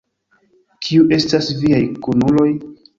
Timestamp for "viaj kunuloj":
1.61-2.53